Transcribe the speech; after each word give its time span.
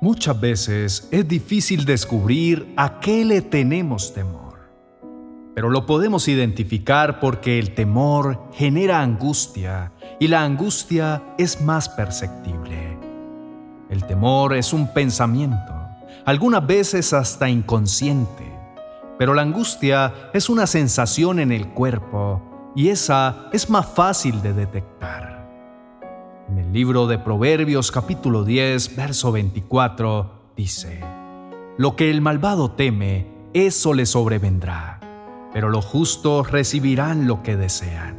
Muchas 0.00 0.38
veces 0.38 1.08
es 1.10 1.26
difícil 1.26 1.84
descubrir 1.84 2.72
a 2.76 3.00
qué 3.00 3.24
le 3.24 3.42
tenemos 3.42 4.14
temor, 4.14 4.70
pero 5.56 5.70
lo 5.70 5.86
podemos 5.86 6.28
identificar 6.28 7.18
porque 7.18 7.58
el 7.58 7.74
temor 7.74 8.48
genera 8.52 9.02
angustia 9.02 9.90
y 10.20 10.28
la 10.28 10.44
angustia 10.44 11.24
es 11.36 11.60
más 11.62 11.88
perceptible. 11.88 12.96
El 13.90 14.04
temor 14.04 14.54
es 14.54 14.72
un 14.72 14.86
pensamiento, 14.94 15.74
algunas 16.24 16.64
veces 16.64 17.12
hasta 17.12 17.48
inconsciente, 17.48 18.44
pero 19.18 19.34
la 19.34 19.42
angustia 19.42 20.14
es 20.32 20.48
una 20.48 20.68
sensación 20.68 21.40
en 21.40 21.50
el 21.50 21.70
cuerpo 21.70 22.72
y 22.76 22.90
esa 22.90 23.48
es 23.52 23.68
más 23.68 23.86
fácil 23.86 24.42
de 24.42 24.52
detectar. 24.52 25.27
En 26.48 26.56
el 26.56 26.72
libro 26.72 27.06
de 27.06 27.18
Proverbios 27.18 27.90
capítulo 27.92 28.42
10, 28.42 28.96
verso 28.96 29.32
24, 29.32 30.52
dice, 30.56 30.98
Lo 31.76 31.94
que 31.94 32.08
el 32.08 32.22
malvado 32.22 32.70
teme, 32.70 33.26
eso 33.52 33.92
le 33.92 34.06
sobrevendrá, 34.06 34.98
pero 35.52 35.68
los 35.68 35.84
justos 35.84 36.50
recibirán 36.50 37.26
lo 37.26 37.42
que 37.42 37.58
desean. 37.58 38.16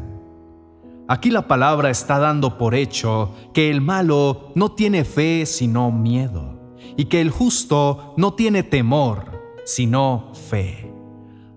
Aquí 1.07 1.31
la 1.31 1.47
palabra 1.47 1.89
está 1.89 2.19
dando 2.19 2.59
por 2.59 2.75
hecho 2.75 3.33
que 3.51 3.71
el 3.71 3.81
malo 3.81 4.51
no 4.53 4.73
tiene 4.73 5.05
fe 5.05 5.47
sino 5.47 5.89
miedo, 5.91 6.75
y 6.97 7.05
que 7.05 7.21
el 7.21 7.31
justo 7.31 8.13
no 8.15 8.35
tiene 8.35 8.61
temor 8.61 9.25
sino 9.65 10.33
fe. 10.49 10.93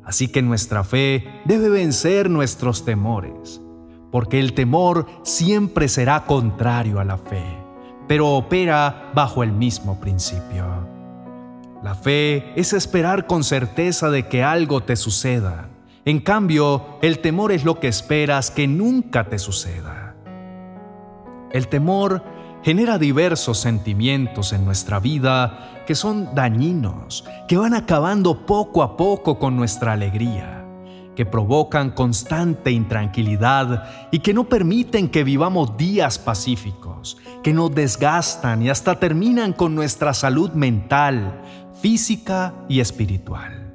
Así 0.05 0.29
que 0.29 0.41
nuestra 0.41 0.85
fe 0.85 1.43
debe 1.45 1.69
vencer 1.69 2.31
nuestros 2.31 2.87
temores 2.87 3.62
porque 4.13 4.39
el 4.39 4.53
temor 4.53 5.07
siempre 5.23 5.89
será 5.89 6.27
contrario 6.27 7.01
a 7.01 7.05
la 7.05 7.17
fe, 7.17 7.43
pero 8.07 8.29
opera 8.29 9.11
bajo 9.15 9.43
el 9.43 9.53
mismo 9.53 9.99
principio. 9.99 10.67
La 11.83 11.95
fe 11.97 12.53
es 12.55 12.75
esperar 12.75 13.27
con 13.27 13.43
certeza 13.43 14.11
de 14.11 14.29
que 14.29 14.45
algo 14.45 14.83
te 14.83 14.97
suceda. 14.97 15.71
En 16.05 16.21
cambio, 16.21 16.99
el 17.01 17.21
temor 17.21 17.53
es 17.53 17.65
lo 17.65 17.81
que 17.81 17.89
esperas 17.89 18.51
que 18.51 18.69
nunca 18.69 19.25
te 19.25 19.39
suceda. 19.39 20.15
El 21.51 21.69
temor 21.69 22.23
genera 22.63 22.99
diversos 22.99 23.59
sentimientos 23.59 24.53
en 24.53 24.65
nuestra 24.65 25.01
vida 25.01 25.83
que 25.87 25.95
son 25.95 26.35
dañinos, 26.35 27.25
que 27.49 27.57
van 27.57 27.75
acabando 27.75 28.45
poco 28.47 28.83
a 28.83 28.97
poco 28.97 29.39
con 29.39 29.57
nuestra 29.57 29.93
alegría 29.93 30.62
que 31.15 31.27
provocan 31.27 31.91
constante 31.91 32.71
intranquilidad 32.71 34.09
y 34.11 34.21
que 34.21 34.33
no 34.35 34.45
permiten 34.45 35.09
que 35.09 35.25
vivamos 35.25 35.77
días 35.77 36.19
pacíficos, 36.19 37.19
que 37.43 37.53
nos 37.53 37.75
desgastan 37.75 38.63
y 38.63 38.71
hasta 38.71 38.99
terminan 38.99 39.53
con 39.53 39.75
nuestra 39.75 40.15
salud 40.15 40.53
mental, 40.53 41.43
física 41.81 42.55
y 42.69 42.81
espiritual. 42.81 43.75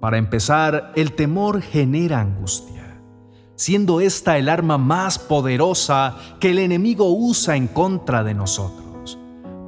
Para 0.00 0.18
empezar, 0.18 0.92
el 0.94 1.12
temor 1.12 1.60
genera 1.60 2.20
angustia, 2.20 3.02
siendo 3.56 4.00
esta 4.00 4.38
el 4.38 4.48
arma 4.48 4.78
más 4.78 5.18
poderosa 5.18 6.16
que 6.38 6.50
el 6.50 6.58
enemigo 6.58 7.12
usa 7.12 7.56
en 7.56 7.66
contra 7.66 8.24
de 8.24 8.34
nosotros. 8.34 9.18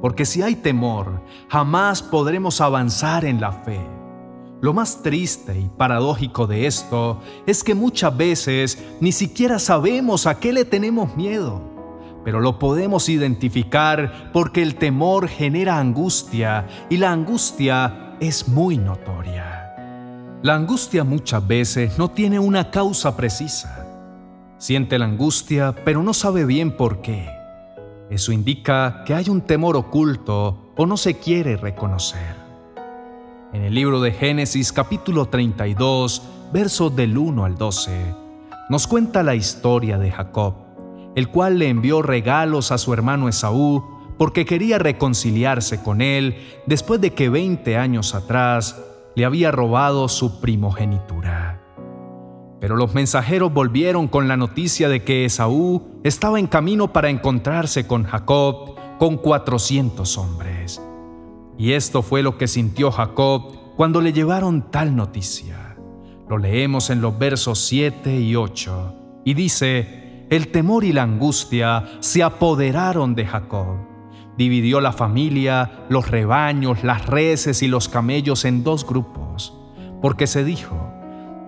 Porque 0.01 0.25
si 0.25 0.41
hay 0.41 0.55
temor, 0.55 1.23
jamás 1.49 2.01
podremos 2.01 2.61
avanzar 2.61 3.25
en 3.25 3.39
la 3.39 3.51
fe 3.51 3.79
lo 4.63 4.73
más 4.73 5.03
triste 5.03 5.59
y 5.59 5.67
paradójico 5.67 6.47
de 6.47 6.67
esto 6.67 7.19
es 7.45 7.65
que 7.65 7.75
muchas 7.75 8.15
veces 8.15 8.81
ni 9.01 9.11
siquiera 9.11 9.59
sabemos 9.59 10.25
a 10.25 10.39
qué 10.39 10.53
le 10.53 10.63
tenemos 10.63 11.17
miedo, 11.17 11.61
pero 12.23 12.39
lo 12.39 12.59
podemos 12.59 13.09
identificar 13.09 14.31
porque 14.31 14.63
el 14.63 14.75
temor 14.75 15.27
genera 15.27 15.79
angustia 15.79 16.65
y 16.89 16.95
la 16.95 17.11
angustia 17.11 18.15
es 18.21 18.47
muy 18.47 18.77
notoria. 18.77 20.39
La 20.41 20.55
angustia 20.55 21.03
muchas 21.03 21.45
veces 21.45 21.97
no 21.97 22.11
tiene 22.11 22.39
una 22.39 22.71
causa 22.71 23.17
precisa. 23.17 23.85
Siente 24.59 24.97
la 24.97 25.03
angustia, 25.03 25.75
pero 25.83 26.03
no 26.03 26.13
sabe 26.13 26.45
bien 26.45 26.77
por 26.77 27.01
qué. 27.01 27.27
Eso 28.09 28.31
indica 28.31 29.03
que 29.05 29.13
hay 29.13 29.27
un 29.27 29.41
temor 29.41 29.75
oculto 29.75 30.71
o 30.77 30.85
no 30.85 30.95
se 30.95 31.15
quiere 31.17 31.57
reconocer. 31.57 32.42
En 33.53 33.61
el 33.61 33.75
libro 33.75 34.01
de 34.01 34.11
Génesis 34.11 34.73
capítulo 34.73 35.27
32, 35.27 36.23
versos 36.51 36.95
del 36.95 37.15
1 37.15 37.45
al 37.45 37.55
12, 37.55 37.91
nos 38.67 38.87
cuenta 38.87 39.21
la 39.21 39.35
historia 39.35 39.99
de 39.99 40.09
Jacob, 40.09 40.55
el 41.15 41.27
cual 41.29 41.59
le 41.59 41.69
envió 41.69 42.01
regalos 42.01 42.71
a 42.71 42.79
su 42.79 42.93
hermano 42.93 43.29
Esaú 43.29 43.83
porque 44.17 44.45
quería 44.45 44.79
reconciliarse 44.79 45.83
con 45.83 46.01
él 46.01 46.35
después 46.65 46.99
de 46.99 47.13
que 47.13 47.29
20 47.29 47.77
años 47.77 48.15
atrás 48.15 48.81
le 49.15 49.23
había 49.23 49.51
robado 49.51 50.09
su 50.09 50.41
primogenitura. 50.41 51.61
Pero 52.59 52.75
los 52.75 52.95
mensajeros 52.95 53.53
volvieron 53.53 54.07
con 54.07 54.27
la 54.27 54.35
noticia 54.35 54.89
de 54.89 55.03
que 55.03 55.25
Esaú 55.25 55.99
estaba 56.03 56.39
en 56.39 56.47
camino 56.47 56.91
para 56.91 57.11
encontrarse 57.11 57.85
con 57.85 58.05
Jacob 58.05 58.73
con 58.97 59.17
400 59.17 60.17
hombres. 60.17 60.52
Y 61.57 61.73
esto 61.73 62.01
fue 62.01 62.23
lo 62.23 62.37
que 62.37 62.47
sintió 62.47 62.91
Jacob 62.91 63.75
cuando 63.75 64.01
le 64.01 64.13
llevaron 64.13 64.71
tal 64.71 64.95
noticia. 64.95 65.75
Lo 66.29 66.37
leemos 66.37 66.89
en 66.89 67.01
los 67.01 67.17
versos 67.17 67.59
7 67.65 68.19
y 68.19 68.35
8, 68.35 68.95
y 69.25 69.33
dice, 69.33 70.25
el 70.29 70.47
temor 70.47 70.83
y 70.83 70.93
la 70.93 71.03
angustia 71.03 71.85
se 71.99 72.23
apoderaron 72.23 73.13
de 73.13 73.25
Jacob. 73.25 73.77
Dividió 74.37 74.81
la 74.81 74.91
familia, 74.91 75.85
los 75.89 76.09
rebaños, 76.09 76.83
las 76.83 77.05
reses 77.05 77.61
y 77.61 77.67
los 77.67 77.87
camellos 77.87 78.45
en 78.45 78.63
dos 78.63 78.87
grupos, 78.87 79.55
porque 80.01 80.25
se 80.25 80.43
dijo, 80.43 80.91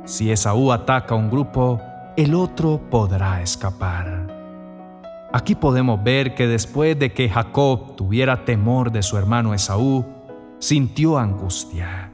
si 0.06 0.32
Esaú 0.32 0.72
ataca 0.72 1.16
a 1.16 1.18
un 1.18 1.32
grupo, 1.32 1.82
el 2.16 2.36
otro 2.36 2.80
podrá 2.92 3.42
escapar. 3.42 4.25
Aquí 5.35 5.53
podemos 5.53 6.01
ver 6.01 6.34
que 6.34 6.47
después 6.47 6.97
de 6.97 7.12
que 7.12 7.28
Jacob 7.28 7.97
tuviera 7.97 8.46
temor 8.46 8.90
de 8.90 9.03
su 9.03 9.18
hermano 9.18 9.53
Esaú, 9.53 10.06
sintió 10.59 11.18
angustia. 11.18 12.09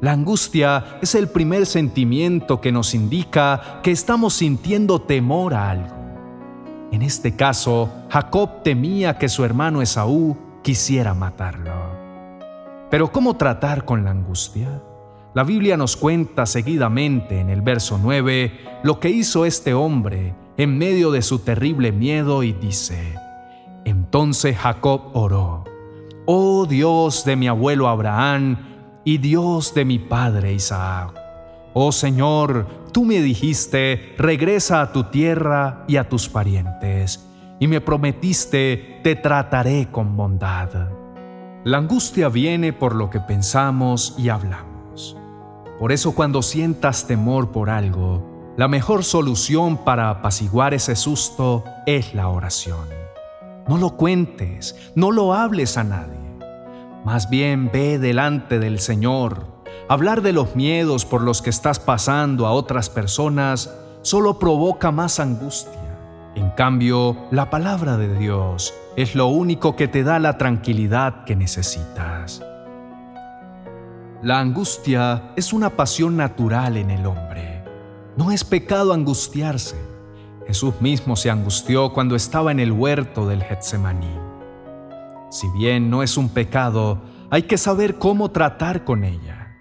La 0.00 0.12
angustia 0.12 0.82
es 1.02 1.14
el 1.14 1.28
primer 1.28 1.66
sentimiento 1.66 2.62
que 2.62 2.72
nos 2.72 2.94
indica 2.94 3.80
que 3.82 3.90
estamos 3.90 4.32
sintiendo 4.32 5.02
temor 5.02 5.52
a 5.52 5.68
algo. 5.68 5.94
En 6.90 7.02
este 7.02 7.36
caso, 7.36 7.92
Jacob 8.08 8.62
temía 8.62 9.18
que 9.18 9.28
su 9.28 9.44
hermano 9.44 9.82
Esaú 9.82 10.38
quisiera 10.62 11.12
matarlo. 11.12 11.74
Pero 12.90 13.12
¿cómo 13.12 13.36
tratar 13.36 13.84
con 13.84 14.02
la 14.02 14.12
angustia? 14.12 14.82
La 15.34 15.44
Biblia 15.44 15.76
nos 15.76 15.94
cuenta 15.94 16.46
seguidamente 16.46 17.38
en 17.38 17.50
el 17.50 17.60
verso 17.60 18.00
9 18.02 18.80
lo 18.82 18.98
que 18.98 19.10
hizo 19.10 19.44
este 19.44 19.74
hombre 19.74 20.40
en 20.56 20.78
medio 20.78 21.10
de 21.10 21.22
su 21.22 21.38
terrible 21.40 21.92
miedo 21.92 22.42
y 22.42 22.52
dice, 22.52 23.14
entonces 23.84 24.56
Jacob 24.56 25.10
oró, 25.14 25.64
oh 26.26 26.66
Dios 26.66 27.24
de 27.24 27.36
mi 27.36 27.48
abuelo 27.48 27.88
Abraham 27.88 28.58
y 29.04 29.18
Dios 29.18 29.74
de 29.74 29.84
mi 29.84 29.98
padre 29.98 30.52
Isaac, 30.52 31.14
oh 31.72 31.90
Señor, 31.90 32.66
tú 32.92 33.04
me 33.04 33.20
dijiste, 33.20 34.14
regresa 34.18 34.82
a 34.82 34.92
tu 34.92 35.04
tierra 35.04 35.84
y 35.88 35.96
a 35.96 36.08
tus 36.08 36.28
parientes, 36.28 37.28
y 37.58 37.66
me 37.66 37.80
prometiste, 37.80 39.00
te 39.02 39.16
trataré 39.16 39.88
con 39.90 40.16
bondad. 40.16 40.88
La 41.64 41.78
angustia 41.78 42.28
viene 42.28 42.72
por 42.72 42.94
lo 42.94 43.08
que 43.08 43.20
pensamos 43.20 44.16
y 44.18 44.30
hablamos. 44.30 45.16
Por 45.78 45.92
eso 45.92 46.12
cuando 46.12 46.42
sientas 46.42 47.06
temor 47.06 47.52
por 47.52 47.70
algo, 47.70 48.31
la 48.56 48.68
mejor 48.68 49.02
solución 49.02 49.78
para 49.78 50.10
apaciguar 50.10 50.74
ese 50.74 50.94
susto 50.94 51.64
es 51.86 52.14
la 52.14 52.28
oración. 52.28 52.86
No 53.66 53.78
lo 53.78 53.96
cuentes, 53.96 54.92
no 54.94 55.10
lo 55.10 55.32
hables 55.32 55.78
a 55.78 55.84
nadie. 55.84 56.20
Más 57.04 57.30
bien 57.30 57.70
ve 57.72 57.98
delante 57.98 58.58
del 58.58 58.78
Señor. 58.78 59.46
Hablar 59.88 60.20
de 60.20 60.32
los 60.32 60.54
miedos 60.54 61.06
por 61.06 61.22
los 61.22 61.40
que 61.40 61.50
estás 61.50 61.80
pasando 61.80 62.46
a 62.46 62.52
otras 62.52 62.90
personas 62.90 63.74
solo 64.02 64.38
provoca 64.38 64.90
más 64.90 65.18
angustia. 65.18 65.72
En 66.34 66.50
cambio, 66.50 67.16
la 67.30 67.48
palabra 67.48 67.96
de 67.96 68.16
Dios 68.18 68.74
es 68.96 69.14
lo 69.14 69.28
único 69.28 69.76
que 69.76 69.88
te 69.88 70.02
da 70.02 70.18
la 70.18 70.36
tranquilidad 70.36 71.24
que 71.24 71.36
necesitas. 71.36 72.42
La 74.22 74.40
angustia 74.40 75.32
es 75.36 75.52
una 75.52 75.70
pasión 75.70 76.16
natural 76.16 76.76
en 76.76 76.90
el 76.90 77.06
hombre 77.06 77.51
no 78.16 78.30
es 78.30 78.44
pecado 78.44 78.92
angustiarse. 78.92 79.76
Jesús 80.46 80.80
mismo 80.80 81.16
se 81.16 81.30
angustió 81.30 81.92
cuando 81.92 82.16
estaba 82.16 82.52
en 82.52 82.60
el 82.60 82.72
huerto 82.72 83.26
del 83.26 83.42
Getsemaní. 83.42 84.18
Si 85.30 85.48
bien 85.50 85.88
no 85.88 86.02
es 86.02 86.16
un 86.16 86.28
pecado, 86.28 87.00
hay 87.30 87.44
que 87.44 87.56
saber 87.56 87.98
cómo 87.98 88.30
tratar 88.30 88.84
con 88.84 89.04
ella. 89.04 89.56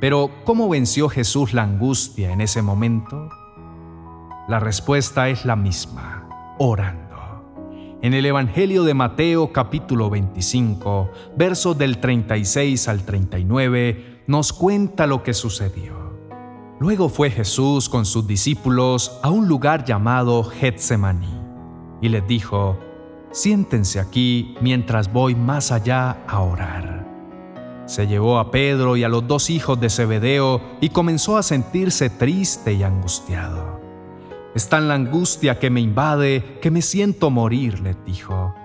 Pero, 0.00 0.30
¿cómo 0.44 0.68
venció 0.68 1.08
Jesús 1.08 1.54
la 1.54 1.62
angustia 1.62 2.32
en 2.32 2.40
ese 2.40 2.60
momento? 2.60 3.28
La 4.48 4.58
respuesta 4.58 5.28
es 5.28 5.44
la 5.44 5.54
misma, 5.54 6.56
orando. 6.58 7.02
En 8.02 8.14
el 8.14 8.26
Evangelio 8.26 8.82
de 8.82 8.94
Mateo 8.94 9.52
capítulo 9.52 10.10
25, 10.10 11.08
versos 11.36 11.78
del 11.78 11.98
36 11.98 12.88
al 12.88 13.04
39, 13.04 14.24
nos 14.26 14.52
cuenta 14.52 15.06
lo 15.06 15.22
que 15.22 15.34
sucedió. 15.34 16.01
Luego 16.82 17.08
fue 17.08 17.30
Jesús 17.30 17.88
con 17.88 18.04
sus 18.04 18.26
discípulos 18.26 19.16
a 19.22 19.30
un 19.30 19.46
lugar 19.46 19.84
llamado 19.84 20.42
Getsemaní 20.42 21.32
y 22.00 22.08
les 22.08 22.26
dijo, 22.26 22.76
siéntense 23.30 24.00
aquí 24.00 24.56
mientras 24.60 25.12
voy 25.12 25.36
más 25.36 25.70
allá 25.70 26.24
a 26.26 26.40
orar. 26.40 27.06
Se 27.86 28.08
llevó 28.08 28.40
a 28.40 28.50
Pedro 28.50 28.96
y 28.96 29.04
a 29.04 29.08
los 29.08 29.28
dos 29.28 29.48
hijos 29.48 29.78
de 29.80 29.90
Zebedeo 29.90 30.60
y 30.80 30.88
comenzó 30.88 31.36
a 31.36 31.44
sentirse 31.44 32.10
triste 32.10 32.72
y 32.72 32.82
angustiado. 32.82 33.80
Es 34.52 34.68
tan 34.68 34.88
la 34.88 34.94
angustia 34.94 35.60
que 35.60 35.70
me 35.70 35.80
invade 35.80 36.58
que 36.60 36.72
me 36.72 36.82
siento 36.82 37.30
morir, 37.30 37.78
le 37.78 37.94
dijo. 38.04 38.56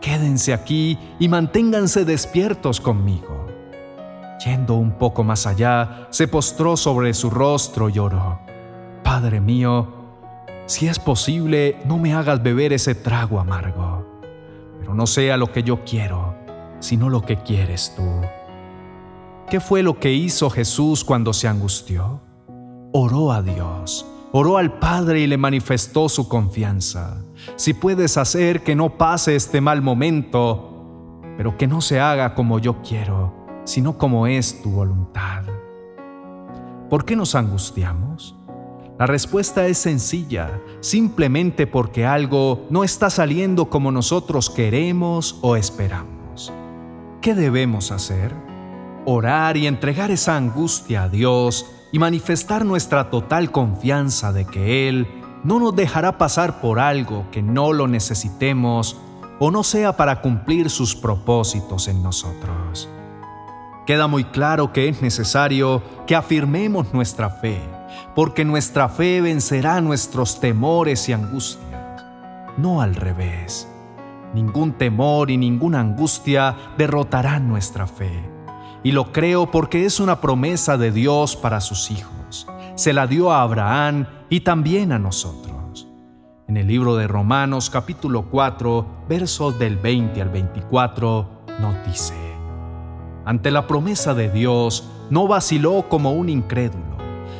Quédense 0.00 0.54
aquí 0.54 0.96
y 1.18 1.28
manténganse 1.28 2.04
despiertos 2.04 2.80
conmigo. 2.80 3.43
Yendo 4.42 4.74
un 4.74 4.92
poco 4.92 5.22
más 5.24 5.46
allá, 5.46 6.08
se 6.10 6.28
postró 6.28 6.76
sobre 6.76 7.12
su 7.14 7.30
rostro 7.30 7.88
y 7.88 7.92
lloró. 7.92 8.40
Padre 9.02 9.40
mío, 9.40 9.88
si 10.66 10.88
es 10.88 10.98
posible, 10.98 11.78
no 11.84 11.98
me 11.98 12.14
hagas 12.14 12.42
beber 12.42 12.72
ese 12.72 12.94
trago 12.94 13.38
amargo, 13.38 14.06
pero 14.78 14.94
no 14.94 15.06
sea 15.06 15.36
lo 15.36 15.52
que 15.52 15.62
yo 15.62 15.84
quiero, 15.84 16.34
sino 16.80 17.08
lo 17.08 17.22
que 17.22 17.36
quieres 17.36 17.94
tú. 17.94 18.02
¿Qué 19.48 19.60
fue 19.60 19.82
lo 19.82 19.98
que 19.98 20.12
hizo 20.12 20.50
Jesús 20.50 21.04
cuando 21.04 21.32
se 21.32 21.48
angustió? 21.48 22.20
Oró 22.92 23.32
a 23.32 23.42
Dios 23.42 24.06
oró 24.36 24.58
al 24.58 24.80
Padre 24.80 25.20
y 25.20 25.28
le 25.28 25.36
manifestó 25.36 26.08
su 26.08 26.28
confianza. 26.28 27.18
Si 27.54 27.72
puedes 27.72 28.16
hacer 28.16 28.64
que 28.64 28.74
no 28.74 28.98
pase 28.98 29.36
este 29.36 29.60
mal 29.60 29.80
momento, 29.80 31.20
pero 31.36 31.56
que 31.56 31.68
no 31.68 31.80
se 31.80 32.00
haga 32.00 32.34
como 32.34 32.58
yo 32.58 32.82
quiero, 32.82 33.43
sino 33.64 33.98
como 33.98 34.26
es 34.26 34.62
tu 34.62 34.70
voluntad. 34.70 35.42
¿Por 36.88 37.04
qué 37.04 37.16
nos 37.16 37.34
angustiamos? 37.34 38.36
La 38.98 39.06
respuesta 39.06 39.66
es 39.66 39.78
sencilla, 39.78 40.60
simplemente 40.80 41.66
porque 41.66 42.06
algo 42.06 42.66
no 42.70 42.84
está 42.84 43.10
saliendo 43.10 43.68
como 43.68 43.90
nosotros 43.90 44.50
queremos 44.50 45.38
o 45.42 45.56
esperamos. 45.56 46.52
¿Qué 47.20 47.34
debemos 47.34 47.90
hacer? 47.90 48.32
Orar 49.04 49.56
y 49.56 49.66
entregar 49.66 50.12
esa 50.12 50.36
angustia 50.36 51.04
a 51.04 51.08
Dios 51.08 51.66
y 51.90 51.98
manifestar 51.98 52.64
nuestra 52.64 53.10
total 53.10 53.50
confianza 53.50 54.32
de 54.32 54.44
que 54.44 54.88
Él 54.88 55.08
no 55.42 55.58
nos 55.58 55.74
dejará 55.74 56.16
pasar 56.16 56.60
por 56.60 56.78
algo 56.78 57.26
que 57.32 57.42
no 57.42 57.72
lo 57.72 57.88
necesitemos 57.88 58.96
o 59.40 59.50
no 59.50 59.64
sea 59.64 59.96
para 59.96 60.20
cumplir 60.20 60.70
sus 60.70 60.94
propósitos 60.94 61.88
en 61.88 62.02
nosotros. 62.02 62.88
Queda 63.86 64.06
muy 64.06 64.24
claro 64.24 64.72
que 64.72 64.88
es 64.88 65.02
necesario 65.02 65.82
que 66.06 66.16
afirmemos 66.16 66.92
nuestra 66.94 67.30
fe, 67.30 67.60
porque 68.14 68.44
nuestra 68.44 68.88
fe 68.88 69.20
vencerá 69.20 69.80
nuestros 69.80 70.40
temores 70.40 71.08
y 71.08 71.12
angustias, 71.12 72.04
no 72.56 72.80
al 72.80 72.94
revés. 72.94 73.68
Ningún 74.32 74.72
temor 74.72 75.30
y 75.30 75.36
ninguna 75.36 75.80
angustia 75.80 76.56
derrotarán 76.76 77.48
nuestra 77.48 77.86
fe 77.86 78.34
y 78.84 78.92
lo 78.92 79.10
creo 79.12 79.50
porque 79.50 79.86
es 79.86 79.98
una 79.98 80.20
promesa 80.20 80.76
de 80.76 80.92
Dios 80.92 81.34
para 81.34 81.60
sus 81.60 81.90
hijos. 81.90 82.46
Se 82.76 82.92
la 82.92 83.06
dio 83.08 83.32
a 83.32 83.42
Abraham 83.42 84.06
y 84.28 84.40
también 84.40 84.92
a 84.92 84.98
nosotros. 84.98 85.88
En 86.46 86.58
el 86.58 86.66
libro 86.66 86.94
de 86.94 87.08
Romanos 87.08 87.70
capítulo 87.70 88.26
4, 88.30 89.06
versos 89.08 89.58
del 89.58 89.78
20 89.78 90.20
al 90.20 90.28
24, 90.28 91.44
nos 91.60 91.86
dice, 91.86 92.14
ante 93.24 93.50
la 93.50 93.66
promesa 93.66 94.14
de 94.14 94.30
Dios, 94.30 94.88
no 95.10 95.26
vaciló 95.28 95.86
como 95.88 96.12
un 96.12 96.28
incrédulo, 96.28 96.96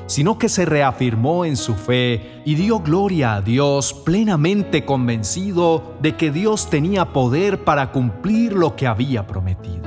sino 0.06 0.38
que 0.38 0.48
se 0.48 0.64
reafirmó 0.64 1.44
en 1.44 1.56
su 1.56 1.74
fe 1.74 2.42
y 2.44 2.54
dio 2.54 2.80
gloria 2.80 3.34
a 3.34 3.42
Dios 3.42 3.92
plenamente 3.92 4.84
convencido 4.84 5.94
de 6.00 6.16
que 6.16 6.30
Dios 6.30 6.68
tenía 6.68 7.12
poder 7.12 7.64
para 7.64 7.92
cumplir 7.92 8.52
lo 8.52 8.76
que 8.76 8.86
había 8.86 9.26
prometido. 9.26 9.82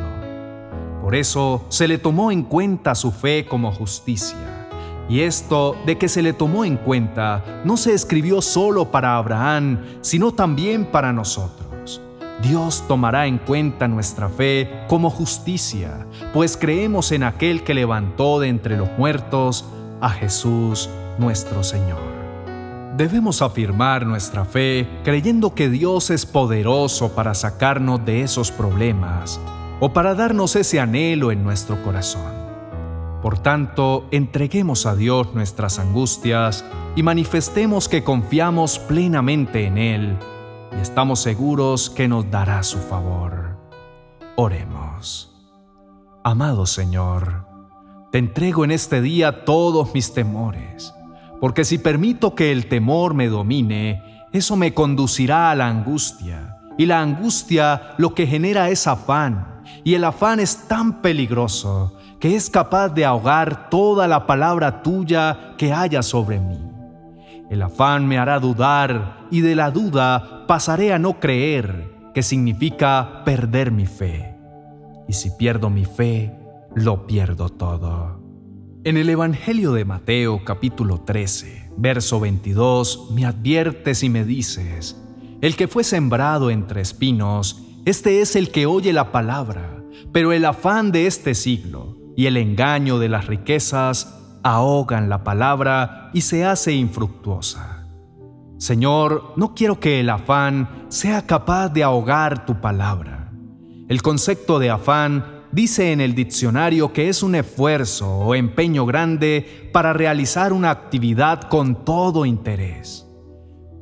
Por 1.02 1.16
eso 1.16 1.66
se 1.70 1.88
le 1.88 1.98
tomó 1.98 2.32
en 2.32 2.44
cuenta 2.44 2.94
su 2.94 3.12
fe 3.12 3.46
como 3.46 3.72
justicia. 3.72 4.38
Y 5.10 5.22
esto 5.22 5.78
de 5.86 5.98
que 5.98 6.10
se 6.10 6.22
le 6.22 6.34
tomó 6.34 6.66
en 6.66 6.76
cuenta 6.76 7.62
no 7.64 7.78
se 7.78 7.94
escribió 7.94 8.42
solo 8.42 8.92
para 8.92 9.16
Abraham, 9.16 9.86
sino 10.02 10.34
también 10.34 10.86
para 10.86 11.14
nosotros. 11.14 11.67
Dios 12.42 12.84
tomará 12.88 13.25
en 13.25 13.39
cuenta 13.39 13.88
nuestra 13.88 14.30
fe 14.30 14.69
como 14.88 15.10
justicia, 15.10 16.06
pues 16.34 16.56
creemos 16.56 17.12
en 17.12 17.24
aquel 17.24 17.63
que 17.63 17.74
levantó 17.74 18.39
de 18.39 18.50
entre 18.50 18.78
los 18.78 18.89
muertos 18.95 19.66
a 20.01 20.10
Jesús 20.12 20.88
nuestro 21.18 21.63
Señor. 21.63 21.98
Debemos 22.95 23.42
afirmar 23.42 24.06
nuestra 24.06 24.45
fe 24.45 24.88
creyendo 25.04 25.56
que 25.56 25.69
Dios 25.69 26.12
es 26.12 26.28
poderoso 26.28 27.16
para 27.16 27.34
sacarnos 27.34 28.06
de 28.06 28.22
esos 28.22 28.51
problemas 28.51 29.40
o 29.80 29.94
para 29.94 30.13
darnos 30.13 30.56
ese 30.56 30.80
anhelo 30.80 31.31
en 31.31 31.44
nuestro 31.44 31.81
corazón. 31.83 32.38
Por 33.22 33.40
tanto, 33.40 34.07
entreguemos 34.12 34.86
a 34.86 34.95
Dios 34.95 35.33
nuestras 35.33 35.80
angustias 35.80 36.63
y 36.95 37.01
manifestemos 37.01 37.90
que 37.90 38.04
confiamos 38.04 38.78
plenamente 38.78 39.66
en 39.66 39.78
Él 39.80 40.18
y 40.75 40.81
estamos 40.81 41.19
seguros 41.19 41.90
que 41.90 42.08
nos 42.08 42.30
dará 42.30 42.64
su 42.64 42.78
favor. 42.80 43.58
Oremos. 44.36 45.34
Amado 46.24 46.66
Señor, 46.66 47.46
te 48.12 48.18
entrego 48.18 48.66
en 48.66 48.72
este 48.72 49.02
día 49.02 49.46
todos 49.46 49.94
mis 49.94 50.14
temores, 50.14 50.94
porque 51.40 51.64
si 51.64 51.78
permito 51.78 52.36
que 52.36 52.52
el 52.52 52.68
temor 52.68 53.14
me 53.14 53.28
domine, 53.28 54.04
eso 54.34 54.56
me 54.56 54.74
conducirá 54.74 55.52
a 55.52 55.56
la 55.56 55.68
angustia, 55.68 56.58
y 56.78 56.86
la 56.86 57.02
angustia 57.02 57.94
lo 57.98 58.14
que 58.14 58.28
genera 58.28 58.69
es 58.69 58.88
afán 58.88 59.58
y 59.84 59.96
el 59.96 60.04
afán 60.04 60.40
es 60.40 60.68
tan 60.68 61.02
peligroso 61.02 61.94
que 62.19 62.36
es 62.36 62.50
capaz 62.50 62.90
de 62.90 63.06
ahogar 63.06 63.69
toda 63.69 64.08
la 64.08 64.25
palabra 64.25 64.81
tuya 64.81 65.54
que 65.58 65.72
haya 65.72 66.02
sobre 66.02 66.40
mí. 66.40 66.77
El 67.50 67.62
afán 67.62 68.08
me 68.08 68.18
hará 68.18 68.40
dudar 68.40 69.26
y 69.32 69.40
de 69.40 69.56
la 69.56 69.72
duda 69.72 70.46
pasaré 70.48 70.92
a 70.92 71.00
no 71.00 71.20
creer, 71.20 71.96
que 72.14 72.22
significa 72.22 73.21
perder 73.24 73.71
mi 73.71 73.86
fe. 73.86 74.36
Y 75.07 75.14
si 75.14 75.30
pierdo 75.31 75.69
mi 75.69 75.86
fe, 75.86 76.33
lo 76.76 77.07
pierdo 77.07 77.48
todo. 77.50 78.21
En 78.83 78.98
el 78.98 79.10
Evangelio 79.10 79.71
de 79.71 79.86
Mateo 79.86 80.44
capítulo 80.44 81.02
13, 81.02 81.71
verso 81.78 82.19
22, 82.19 83.12
me 83.12 83.26
adviertes 83.26 84.04
y 84.04 84.10
me 84.10 84.26
dices, 84.26 85.02
el 85.42 85.56
que 85.56 85.68
fue 85.68 85.83
sembrado 85.86 86.52
entre 86.52 86.81
espinos, 86.81 87.64
este 87.86 88.21
es 88.21 88.36
el 88.36 88.52
que 88.52 88.66
oye 88.66 88.92
la 88.92 89.14
palabra, 89.14 89.83
pero 90.12 90.33
el 90.33 90.44
afán 90.44 90.92
de 90.92 91.07
este 91.07 91.33
siglo 91.33 91.98
y 92.18 92.26
el 92.26 92.36
engaño 92.36 93.00
de 93.00 93.07
las 93.07 93.28
riquezas 93.28 94.17
ahogan 94.44 95.10
la 95.10 95.24
palabra 95.24 96.10
y 96.14 96.22
se 96.22 96.46
hace 96.46 96.74
infructuosa. 96.74 97.86
Señor, 98.58 99.34
no 99.36 99.54
quiero 99.54 99.80
que 99.80 100.00
el 100.00 100.10
afán 100.10 100.86
sea 100.90 101.26
capaz 101.26 101.70
de 101.70 101.84
ahogar 101.84 102.46
tu 102.46 102.60
palabra. 102.60 103.32
El 103.88 104.02
concepto 104.02 104.58
de 104.60 104.70
afán 104.70 105.44
dice 105.52 105.92
en 105.92 106.02
el 106.02 106.16
diccionario 106.16 106.92
que 106.92 107.10
es 107.10 107.24
un 107.24 107.36
esfuerzo 107.36 108.10
o 108.10 108.36
empeño 108.36 108.86
grande 108.86 109.70
para 109.72 109.94
realizar 109.94 110.54
una 110.54 110.72
actividad 110.72 111.42
con 111.44 111.86
todo 111.86 112.26
interés. 112.26 113.08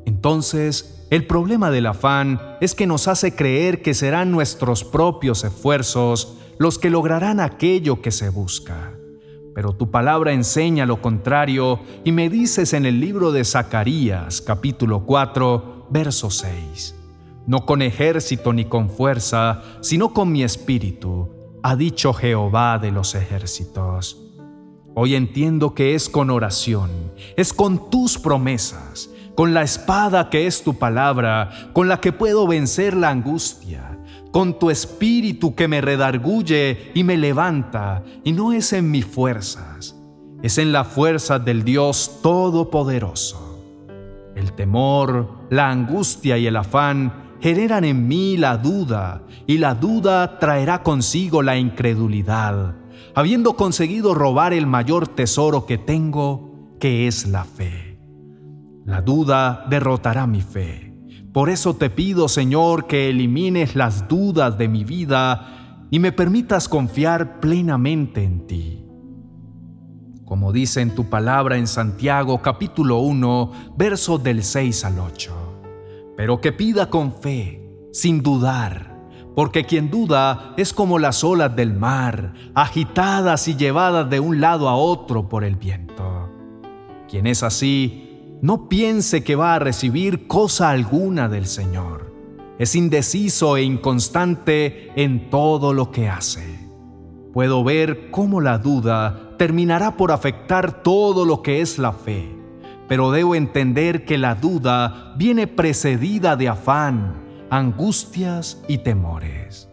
Entonces, 0.05 1.07
el 1.09 1.25
problema 1.25 1.71
del 1.71 1.87
afán 1.87 2.41
es 2.61 2.75
que 2.75 2.87
nos 2.87 3.07
hace 3.07 3.35
creer 3.35 3.81
que 3.81 3.93
serán 3.93 4.31
nuestros 4.31 4.83
propios 4.83 5.43
esfuerzos 5.43 6.37
los 6.59 6.79
que 6.79 6.89
lograrán 6.89 7.39
aquello 7.39 8.01
que 8.01 8.11
se 8.11 8.29
busca. 8.29 8.93
Pero 9.55 9.71
tu 9.71 9.89
palabra 9.89 10.33
enseña 10.33 10.85
lo 10.85 11.01
contrario 11.01 11.79
y 12.03 12.11
me 12.11 12.29
dices 12.29 12.73
en 12.73 12.85
el 12.85 12.99
libro 12.99 13.31
de 13.31 13.45
Zacarías 13.45 14.41
capítulo 14.41 15.05
4 15.05 15.87
verso 15.89 16.29
6. 16.29 16.93
No 17.47 17.65
con 17.65 17.81
ejército 17.81 18.51
ni 18.51 18.65
con 18.65 18.89
fuerza, 18.89 19.63
sino 19.79 20.13
con 20.13 20.29
mi 20.33 20.43
espíritu, 20.43 21.29
ha 21.63 21.77
dicho 21.77 22.13
Jehová 22.13 22.79
de 22.79 22.91
los 22.91 23.15
ejércitos. 23.15 24.21
Hoy 24.93 25.15
entiendo 25.15 25.73
que 25.73 25.95
es 25.95 26.09
con 26.09 26.31
oración, 26.31 27.13
es 27.37 27.53
con 27.53 27.89
tus 27.89 28.17
promesas, 28.17 29.09
con 29.35 29.53
la 29.53 29.61
espada 29.61 30.29
que 30.29 30.47
es 30.47 30.63
tu 30.63 30.73
palabra, 30.77 31.69
con 31.71 31.87
la 31.87 32.01
que 32.01 32.11
puedo 32.11 32.45
vencer 32.45 32.93
la 32.93 33.09
angustia, 33.09 33.94
con 34.35 34.59
tu 34.59 34.69
espíritu 34.69 35.55
que 35.55 35.69
me 35.69 35.79
redarguye 35.79 36.91
y 36.93 37.05
me 37.05 37.15
levanta, 37.15 38.03
y 38.25 38.33
no 38.33 38.51
es 38.51 38.73
en 38.73 38.91
mis 38.91 39.05
fuerzas, 39.05 39.95
es 40.43 40.57
en 40.57 40.73
la 40.73 40.83
fuerza 40.83 41.39
del 41.39 41.63
Dios 41.63 42.19
Todopoderoso. 42.21 43.63
El 44.35 44.51
temor, 44.51 45.47
la 45.49 45.69
angustia 45.69 46.37
y 46.37 46.47
el 46.47 46.57
afán 46.57 47.37
generan 47.39 47.85
en 47.85 48.09
mí 48.09 48.35
la 48.35 48.57
duda, 48.57 49.23
y 49.47 49.57
la 49.57 49.73
duda 49.73 50.37
traerá 50.37 50.83
consigo 50.83 51.41
la 51.41 51.57
incredulidad, 51.57 52.75
habiendo 53.13 53.55
conseguido 53.55 54.13
robar 54.13 54.51
el 54.51 54.67
mayor 54.67 55.07
tesoro 55.07 55.65
que 55.65 55.77
tengo, 55.77 56.75
que 56.77 57.07
es 57.07 57.25
la 57.25 57.45
fe. 57.45 57.97
La 58.83 59.01
duda 59.01 59.65
derrotará 59.69 60.27
mi 60.27 60.41
fe. 60.41 60.84
Por 61.35 61.49
eso 61.49 61.75
te 61.75 61.89
pido, 61.89 62.29
Señor, 62.29 62.87
que 62.87 63.09
elimines 63.09 63.75
las 63.75 64.07
dudas 64.07 64.57
de 64.57 64.69
mi 64.69 64.85
vida 64.85 65.85
y 65.91 65.99
me 65.99 66.13
permitas 66.13 66.69
confiar 66.69 67.41
plenamente 67.41 68.23
en 68.23 68.47
ti. 68.47 68.85
Como 70.23 70.53
dice 70.53 70.79
en 70.79 70.95
tu 70.95 71.09
palabra 71.09 71.57
en 71.57 71.67
Santiago 71.67 72.41
capítulo 72.41 72.99
1, 72.99 73.51
versos 73.75 74.23
del 74.23 74.43
6 74.43 74.85
al 74.85 74.97
8. 74.97 76.13
Pero 76.15 76.39
que 76.39 76.53
pida 76.53 76.89
con 76.89 77.11
fe, 77.11 77.69
sin 77.91 78.23
dudar, 78.23 78.95
porque 79.35 79.65
quien 79.65 79.91
duda 79.91 80.53
es 80.55 80.71
como 80.71 80.99
las 80.99 81.21
olas 81.25 81.53
del 81.53 81.73
mar, 81.73 82.33
agitadas 82.53 83.49
y 83.49 83.57
llevadas 83.57 84.09
de 84.09 84.21
un 84.21 84.39
lado 84.39 84.69
a 84.69 84.77
otro 84.77 85.27
por 85.27 85.43
el 85.43 85.57
viento. 85.57 86.29
Quien 87.09 87.27
es 87.27 87.43
así, 87.43 88.04
no 88.45 88.69
piense 88.69 89.23
que 89.23 89.35
va 89.35 89.55
a 89.55 89.59
recibir 89.59 90.27
cosa 90.27 90.69
alguna 90.69 91.29
del 91.29 91.47
Señor. 91.47 92.13
Es 92.59 92.75
indeciso 92.75 93.57
e 93.57 93.63
inconstante 93.63 94.91
en 94.95 95.31
todo 95.31 95.73
lo 95.73 95.89
que 95.89 96.09
hace. 96.09 96.59
Puedo 97.33 97.63
ver 97.63 98.11
cómo 98.11 98.41
la 98.41 98.59
duda 98.59 99.31
terminará 99.39 99.97
por 99.97 100.11
afectar 100.11 100.83
todo 100.83 101.25
lo 101.25 101.41
que 101.41 101.61
es 101.61 101.79
la 101.79 101.91
fe, 101.91 102.37
pero 102.87 103.09
debo 103.09 103.33
entender 103.33 104.05
que 104.05 104.19
la 104.19 104.35
duda 104.35 105.15
viene 105.17 105.47
precedida 105.47 106.35
de 106.35 106.47
afán, 106.47 107.15
angustias 107.49 108.61
y 108.67 108.77
temores. 108.77 109.69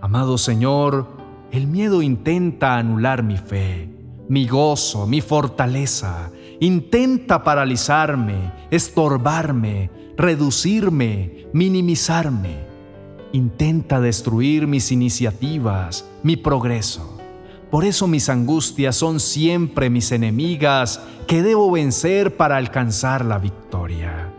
Amado 0.00 0.38
Señor, 0.38 1.06
el 1.52 1.66
miedo 1.66 2.00
intenta 2.00 2.78
anular 2.78 3.22
mi 3.22 3.36
fe, 3.36 3.90
mi 4.26 4.48
gozo, 4.48 5.06
mi 5.06 5.20
fortaleza, 5.20 6.30
intenta 6.60 7.42
paralizarme, 7.42 8.52
estorbarme, 8.70 9.90
reducirme, 10.16 11.46
minimizarme, 11.52 12.58
intenta 13.32 14.00
destruir 14.00 14.66
mis 14.66 14.92
iniciativas, 14.92 16.08
mi 16.22 16.36
progreso. 16.36 17.18
Por 17.70 17.84
eso 17.84 18.06
mis 18.06 18.28
angustias 18.28 18.96
son 18.96 19.20
siempre 19.20 19.90
mis 19.90 20.12
enemigas 20.12 21.00
que 21.26 21.42
debo 21.42 21.70
vencer 21.70 22.36
para 22.36 22.56
alcanzar 22.56 23.24
la 23.24 23.38
victoria. 23.38 24.32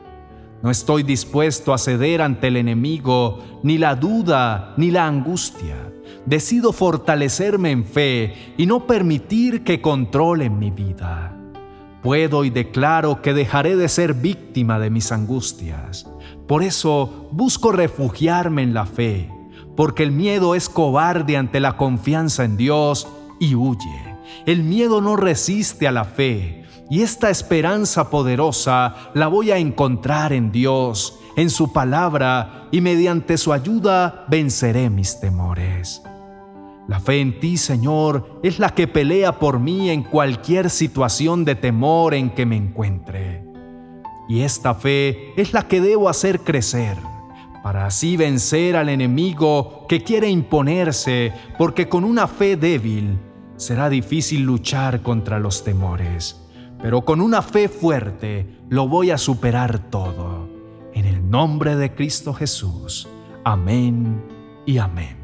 No 0.61 0.69
estoy 0.69 1.01
dispuesto 1.01 1.73
a 1.73 1.77
ceder 1.77 2.21
ante 2.21 2.49
el 2.49 2.57
enemigo, 2.57 3.39
ni 3.63 3.79
la 3.79 3.95
duda, 3.95 4.73
ni 4.77 4.91
la 4.91 5.07
angustia. 5.07 5.91
Decido 6.25 6.71
fortalecerme 6.71 7.71
en 7.71 7.83
fe 7.83 8.53
y 8.57 8.67
no 8.67 8.85
permitir 8.85 9.63
que 9.63 9.81
controlen 9.81 10.59
mi 10.59 10.69
vida. 10.69 11.30
Puedo 12.01 12.43
y 12.45 12.49
declaro 12.49 13.21
que 13.21 13.33
dejaré 13.33 13.75
de 13.75 13.87
ser 13.87 14.13
víctima 14.13 14.79
de 14.79 14.89
mis 14.89 15.11
angustias. 15.11 16.07
Por 16.47 16.63
eso 16.63 17.29
busco 17.31 17.71
refugiarme 17.71 18.63
en 18.63 18.73
la 18.73 18.85
fe, 18.85 19.29
porque 19.75 20.03
el 20.03 20.11
miedo 20.11 20.55
es 20.55 20.67
cobarde 20.67 21.37
ante 21.37 21.59
la 21.59 21.77
confianza 21.77 22.43
en 22.43 22.57
Dios 22.57 23.07
y 23.39 23.55
huye. 23.55 24.17
El 24.45 24.63
miedo 24.63 25.01
no 25.01 25.15
resiste 25.15 25.87
a 25.87 25.91
la 25.91 26.05
fe 26.05 26.65
y 26.89 27.03
esta 27.03 27.29
esperanza 27.29 28.09
poderosa 28.09 29.11
la 29.13 29.27
voy 29.27 29.51
a 29.51 29.57
encontrar 29.57 30.33
en 30.33 30.51
Dios, 30.51 31.19
en 31.37 31.49
su 31.49 31.71
palabra 31.71 32.67
y 32.71 32.81
mediante 32.81 33.37
su 33.37 33.53
ayuda 33.53 34.25
venceré 34.27 34.89
mis 34.89 35.19
temores. 35.19 36.01
La 36.91 36.99
fe 36.99 37.21
en 37.21 37.39
ti, 37.39 37.55
Señor, 37.55 38.41
es 38.43 38.59
la 38.59 38.75
que 38.75 38.85
pelea 38.85 39.39
por 39.39 39.61
mí 39.61 39.89
en 39.89 40.03
cualquier 40.03 40.69
situación 40.69 41.45
de 41.45 41.55
temor 41.55 42.13
en 42.13 42.31
que 42.31 42.45
me 42.45 42.57
encuentre. 42.57 43.45
Y 44.27 44.41
esta 44.41 44.75
fe 44.75 45.31
es 45.37 45.53
la 45.53 45.69
que 45.69 45.79
debo 45.79 46.09
hacer 46.09 46.41
crecer 46.41 46.97
para 47.63 47.85
así 47.85 48.17
vencer 48.17 48.75
al 48.75 48.89
enemigo 48.89 49.85
que 49.87 50.03
quiere 50.03 50.29
imponerse, 50.29 51.31
porque 51.57 51.87
con 51.87 52.03
una 52.03 52.27
fe 52.27 52.57
débil 52.57 53.17
será 53.55 53.87
difícil 53.87 54.41
luchar 54.41 55.01
contra 55.01 55.39
los 55.39 55.63
temores, 55.63 56.45
pero 56.81 57.05
con 57.05 57.21
una 57.21 57.41
fe 57.41 57.69
fuerte 57.69 58.47
lo 58.67 58.89
voy 58.89 59.11
a 59.11 59.17
superar 59.17 59.89
todo. 59.89 60.49
En 60.93 61.05
el 61.05 61.29
nombre 61.29 61.77
de 61.77 61.95
Cristo 61.95 62.33
Jesús. 62.33 63.07
Amén 63.45 64.21
y 64.65 64.77
amén. 64.77 65.20